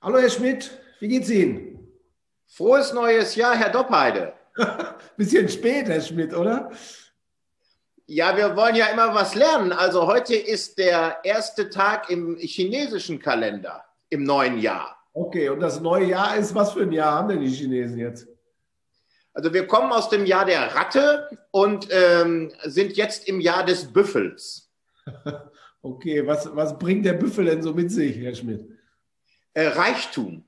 [0.00, 0.70] Hallo Herr Schmidt,
[1.00, 1.88] wie geht's Ihnen?
[2.46, 4.32] Frohes neues Jahr, Herr Doppheide.
[5.16, 6.70] Bisschen spät, Herr Schmidt, oder?
[8.06, 9.72] Ja, wir wollen ja immer was lernen.
[9.72, 14.96] Also heute ist der erste Tag im chinesischen Kalender im neuen Jahr.
[15.14, 18.28] Okay, und das neue Jahr ist, was für ein Jahr haben denn die Chinesen jetzt?
[19.34, 23.92] Also wir kommen aus dem Jahr der Ratte und ähm, sind jetzt im Jahr des
[23.92, 24.70] Büffels.
[25.82, 28.77] okay, was, was bringt der Büffel denn so mit sich, Herr Schmidt?
[29.54, 30.44] Äh, Reichtum.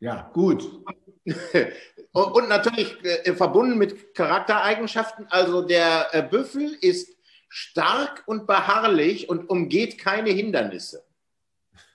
[0.00, 0.84] Ja, gut.
[2.12, 5.26] und, natürlich äh, verbunden mit Charaktereigenschaften.
[5.30, 7.16] Also der äh, Büffel ist
[7.48, 11.04] stark und beharrlich und umgeht keine Hindernisse.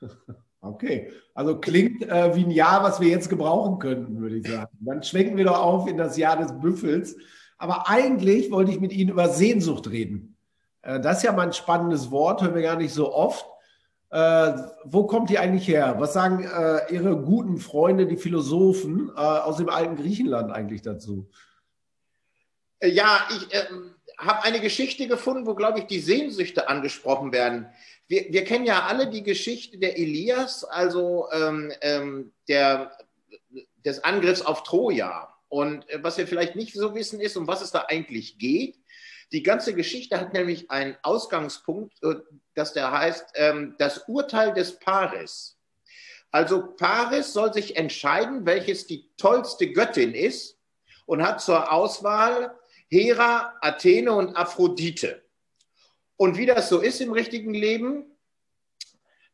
[0.59, 4.75] Okay, also klingt äh, wie ein Jahr, was wir jetzt gebrauchen könnten, würde ich sagen.
[4.81, 7.15] Dann schwenken wir doch auf in das Jahr des Büffels.
[7.57, 10.35] Aber eigentlich wollte ich mit Ihnen über Sehnsucht reden.
[10.81, 13.45] Äh, das ist ja mal ein spannendes Wort, hören wir gar nicht so oft.
[14.09, 14.53] Äh,
[14.85, 15.95] wo kommt die eigentlich her?
[15.97, 21.29] Was sagen äh, Ihre guten Freunde, die Philosophen äh, aus dem alten Griechenland eigentlich dazu?
[22.79, 27.67] Äh, ja, ich ähm, habe eine Geschichte gefunden, wo, glaube ich, die Sehnsüchte angesprochen werden
[28.07, 32.97] wir, wir kennen ja alle die Geschichte der Elias, also ähm, ähm, der,
[33.83, 35.33] des Angriffs auf Troja.
[35.49, 38.77] Und äh, was wir vielleicht nicht so wissen, ist, um was es da eigentlich geht.
[39.31, 42.15] Die ganze Geschichte hat nämlich einen Ausgangspunkt, äh,
[42.55, 45.57] dass der heißt, ähm, das Urteil des Paris.
[46.31, 50.57] Also Paris soll sich entscheiden, welches die tollste Göttin ist
[51.05, 52.57] und hat zur Auswahl
[52.89, 55.23] Hera, Athene und Aphrodite.
[56.15, 58.05] Und wie das so ist im richtigen Leben,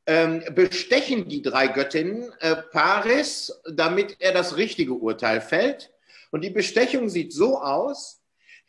[0.06, 5.92] ähm, bestechen die drei Göttinnen äh, Paris, damit er das richtige Urteil fällt.
[6.32, 8.23] Und die Bestechung sieht so aus,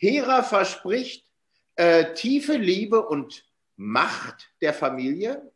[0.05, 1.24] Hera verspricht
[1.77, 5.50] äh, tiefe Liebe und Macht der Familie.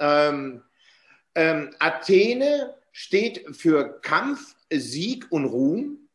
[0.00, 0.62] Ähm,
[1.34, 6.08] ähm, Athene steht für Kampf, Sieg und Ruhm.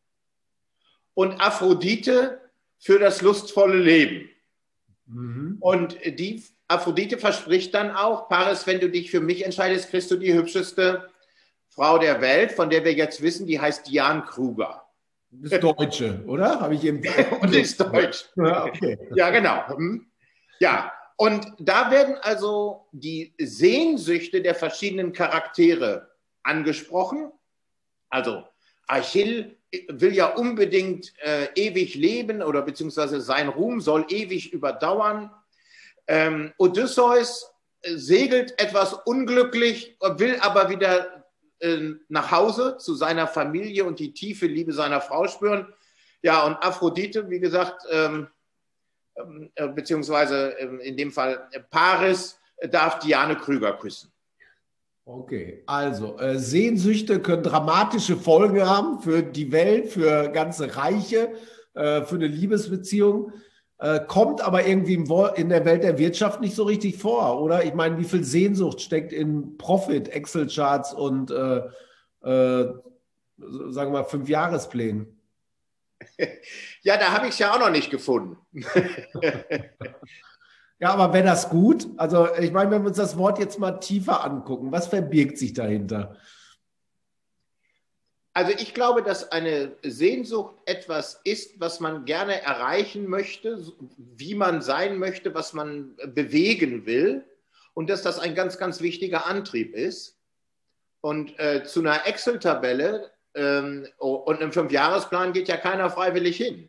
[1.14, 2.40] Und Aphrodite
[2.78, 4.28] für das lustvolle Leben.
[5.06, 5.56] Mhm.
[5.60, 10.16] Und die Aphrodite verspricht dann auch, Paris, wenn du dich für mich entscheidest, kriegst du
[10.16, 11.08] die hübscheste
[11.70, 14.83] Frau der Welt, von der wir jetzt wissen, die heißt Diane Kruger.
[15.42, 16.60] Das ist Deutsche, oder?
[16.60, 17.02] Habe ich eben.
[17.40, 18.26] und ist deutsch.
[18.36, 18.98] Ja, okay.
[19.14, 19.66] ja, genau.
[19.68, 20.06] Hm.
[20.60, 26.10] Ja, und da werden also die Sehnsüchte der verschiedenen Charaktere
[26.42, 27.30] angesprochen.
[28.10, 28.44] Also
[28.86, 29.56] Achill
[29.88, 35.30] will ja unbedingt äh, ewig leben oder beziehungsweise sein Ruhm soll ewig überdauern.
[36.06, 37.50] Ähm, Odysseus
[37.82, 41.13] segelt etwas unglücklich, will aber wieder
[42.08, 45.72] nach Hause zu seiner Familie und die tiefe Liebe seiner Frau spüren.
[46.22, 48.28] Ja, und Aphrodite, wie gesagt, ähm,
[49.16, 52.38] ähm äh, beziehungsweise ähm, in dem Fall äh, Paris,
[52.70, 54.10] darf Diane Krüger küssen.
[55.06, 61.34] Okay, also äh, Sehnsüchte können dramatische Folgen haben für die Welt, für ganze Reiche,
[61.74, 63.32] äh, für eine Liebesbeziehung,
[63.78, 67.64] äh, kommt aber irgendwie in der Welt der Wirtschaft nicht so richtig vor, oder?
[67.64, 71.58] Ich meine, wie viel Sehnsucht steckt in Profit, Excel-Charts und, äh,
[72.22, 72.72] äh,
[73.36, 75.20] sagen wir mal, Fünfjahresplänen?
[76.82, 78.36] Ja, da habe ich es ja auch noch nicht gefunden.
[80.80, 81.86] Ja, aber wäre das gut?
[81.96, 85.54] Also, ich meine, wenn wir uns das Wort jetzt mal tiefer angucken, was verbirgt sich
[85.54, 86.16] dahinter?
[88.36, 93.64] Also ich glaube, dass eine Sehnsucht etwas ist, was man gerne erreichen möchte,
[93.96, 97.24] wie man sein möchte, was man bewegen will
[97.74, 100.18] und dass das ein ganz, ganz wichtiger Antrieb ist.
[101.00, 106.68] Und äh, zu einer Excel-Tabelle ähm, und einem Fünfjahresplan geht ja keiner freiwillig hin.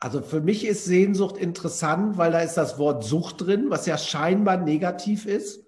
[0.00, 3.96] Also für mich ist Sehnsucht interessant, weil da ist das Wort Sucht drin, was ja
[3.96, 5.64] scheinbar negativ ist.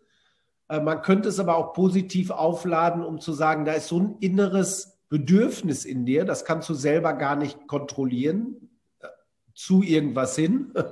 [0.68, 4.16] Äh, man könnte es aber auch positiv aufladen, um zu sagen, da ist so ein
[4.20, 8.70] inneres Bedürfnis in dir, das kannst du selber gar nicht kontrollieren,
[9.00, 9.06] äh,
[9.54, 10.72] zu irgendwas hin.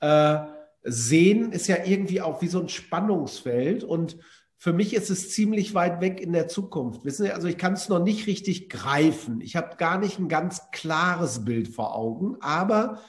[0.00, 0.40] Äh,
[0.82, 4.16] Sehen ist ja irgendwie auch wie so ein Spannungsfeld und
[4.56, 7.04] für mich ist es ziemlich weit weg in der Zukunft.
[7.04, 9.40] Wissen Sie, also ich kann es noch nicht richtig greifen.
[9.40, 13.00] Ich habe gar nicht ein ganz klares Bild vor Augen, aber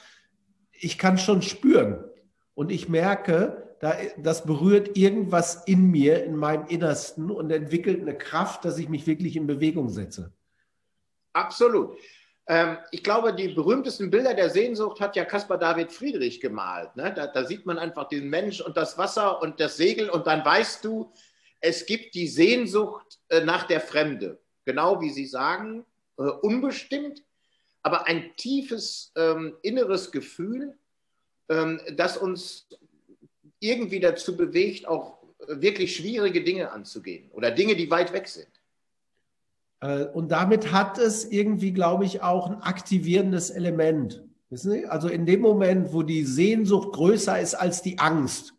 [0.72, 2.04] ich kann schon spüren.
[2.54, 8.16] Und ich merke, da, das berührt irgendwas in mir, in meinem Innersten und entwickelt eine
[8.16, 10.32] Kraft, dass ich mich wirklich in Bewegung setze.
[11.32, 11.98] Absolut.
[12.46, 16.94] Ähm, ich glaube, die berühmtesten Bilder der Sehnsucht hat ja Caspar David Friedrich gemalt.
[16.96, 17.12] Ne?
[17.14, 20.44] Da, da, sieht man einfach diesen Mensch und das Wasser und das Segel und dann
[20.44, 21.12] weißt du,
[21.60, 25.86] es gibt die Sehnsucht äh, nach der Fremde, genau wie Sie sagen,
[26.18, 27.24] äh, unbestimmt,
[27.82, 30.78] aber ein tiefes ähm, inneres Gefühl,
[31.48, 32.68] ähm, das uns
[33.64, 35.18] irgendwie dazu bewegt, auch
[35.48, 38.48] wirklich schwierige Dinge anzugehen oder Dinge, die weit weg sind.
[39.80, 44.22] Äh, und damit hat es irgendwie, glaube ich, auch ein aktivierendes Element.
[44.50, 44.86] Wissen Sie?
[44.86, 48.54] Also in dem Moment, wo die Sehnsucht größer ist als die Angst,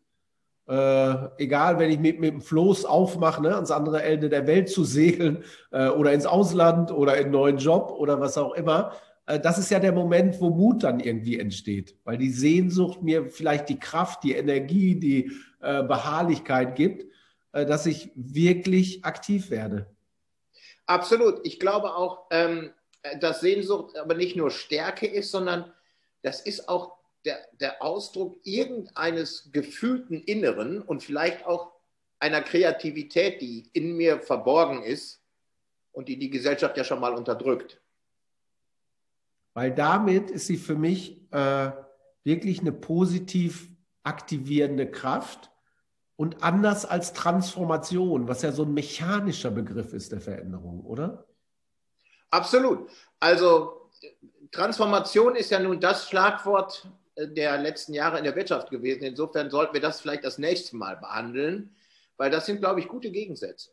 [0.67, 4.69] äh, egal, wenn ich mit, mit dem Floß aufmache, ne, ans andere Ende der Welt
[4.69, 8.91] zu segeln äh, oder ins Ausland oder in einen neuen Job oder was auch immer,
[8.91, 13.29] äh, das ist ja der Moment, wo Mut dann irgendwie entsteht, weil die Sehnsucht mir
[13.29, 15.31] vielleicht die Kraft, die Energie, die
[15.61, 17.11] äh, Beharrlichkeit gibt,
[17.51, 19.87] äh, dass ich wirklich aktiv werde.
[20.85, 21.39] Absolut.
[21.43, 22.71] Ich glaube auch, ähm,
[23.19, 25.71] dass Sehnsucht aber nicht nur Stärke ist, sondern
[26.21, 31.71] das ist auch der, der Ausdruck irgendeines gefühlten Inneren und vielleicht auch
[32.19, 35.21] einer Kreativität, die in mir verborgen ist
[35.91, 37.81] und die die Gesellschaft ja schon mal unterdrückt.
[39.55, 41.71] Weil damit ist sie für mich äh,
[42.23, 43.69] wirklich eine positiv
[44.03, 45.49] aktivierende Kraft
[46.17, 51.25] und anders als Transformation, was ja so ein mechanischer Begriff ist der Veränderung, oder?
[52.29, 52.89] Absolut.
[53.19, 53.89] Also
[54.51, 56.87] Transformation ist ja nun das Schlagwort
[57.17, 59.03] der letzten Jahre in der Wirtschaft gewesen.
[59.03, 61.73] Insofern sollten wir das vielleicht das nächste Mal behandeln,
[62.17, 63.71] weil das sind, glaube ich, gute Gegensätze.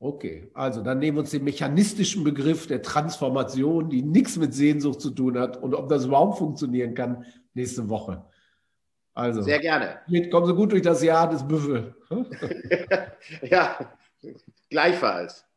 [0.00, 5.00] Okay, also dann nehmen wir uns den mechanistischen Begriff der Transformation, die nichts mit Sehnsucht
[5.00, 7.24] zu tun hat und ob das überhaupt funktionieren kann,
[7.54, 8.24] nächste Woche.
[9.12, 9.98] Also, Sehr gerne.
[10.30, 11.96] Kommen Sie gut durch das Jahr des Büffel.
[13.42, 13.92] ja,
[14.70, 15.47] gleichfalls.